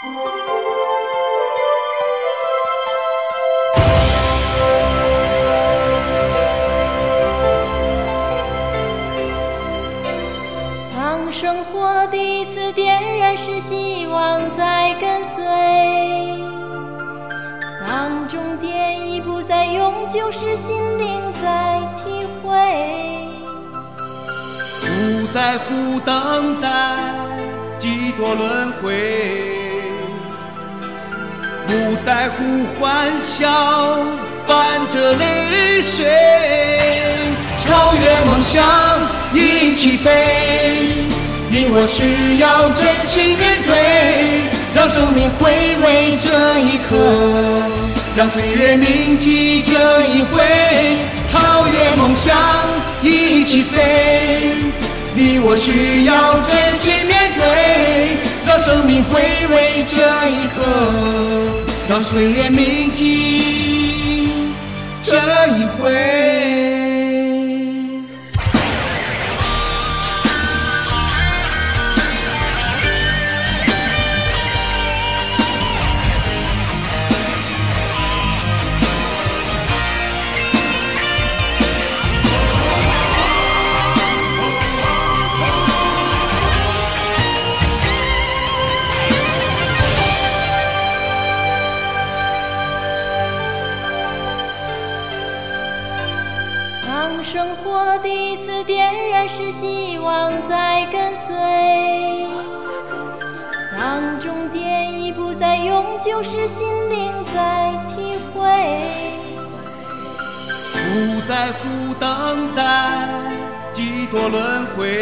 [0.00, 0.06] 当
[11.32, 15.42] 生活第一次点燃，是希望在跟随；
[17.80, 22.54] 当终点已不再永久，是心灵在体会。
[24.80, 26.68] 不在乎等待
[27.80, 29.27] 几多轮回，
[31.68, 33.98] 不在乎欢笑
[34.46, 34.56] 伴
[34.88, 36.06] 着泪水，
[37.58, 38.64] 超越梦想
[39.34, 41.06] 一起飞。
[41.50, 43.76] 你我需要真心面对，
[44.74, 45.50] 让生命回
[45.84, 46.96] 味这一刻，
[48.16, 49.72] 让岁月铭记这
[50.06, 50.42] 一回，
[51.30, 52.34] 超越梦想
[53.02, 54.54] 一起飞。
[55.14, 57.17] 你我需要真心面，
[58.68, 59.96] 生命回味这
[60.28, 60.62] 一刻，
[61.88, 64.28] 让岁月铭记
[65.02, 65.16] 这
[65.56, 66.27] 一回。
[97.00, 101.32] 当生活第一次点燃，是希望在跟随；
[103.78, 108.50] 当终点已不再永久，是心灵在体会。
[110.72, 113.08] 不在乎等待
[113.72, 114.98] 几多轮回，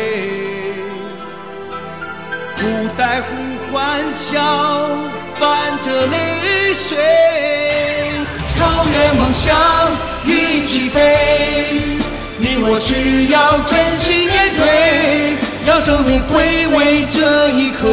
[2.59, 3.33] 不在乎
[3.73, 4.87] 欢笑
[5.41, 6.99] 伴着泪水，
[8.49, 9.57] 超越梦想
[10.27, 11.96] 一起飞。
[12.57, 15.37] 你我需要真心面对，
[15.67, 17.87] 让生命回味这一刻，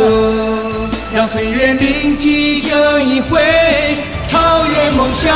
[1.14, 3.42] 让岁月铭记这一回，
[4.30, 5.36] 超越梦想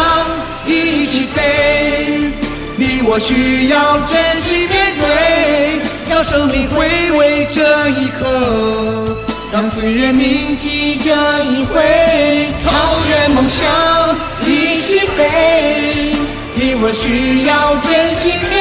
[0.66, 2.32] 一起飞。
[2.78, 9.18] 你我需要真心面对，让生命回味这一刻，
[9.52, 11.12] 让岁月铭记这
[11.44, 12.72] 一回，超
[13.10, 14.16] 越梦想
[14.46, 16.14] 一起飞。
[16.60, 18.57] 你我需要真心面对，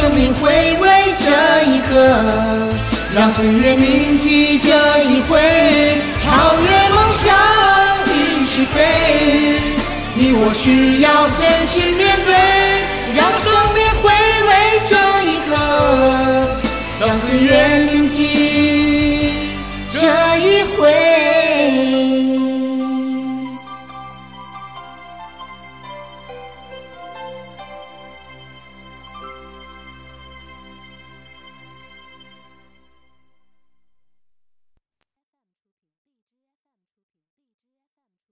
[0.00, 0.50] 生命回
[0.80, 1.30] 味这
[1.70, 1.92] 一刻，
[3.14, 4.72] 让岁月铭记这
[5.04, 5.38] 一回，
[6.22, 7.36] 超越梦想
[8.06, 8.80] 一起飞。
[10.14, 12.32] 你我需要真心面对，
[13.14, 14.10] 让生命回
[14.48, 14.96] 味这
[15.28, 15.52] 一刻，
[16.98, 17.50] 让岁月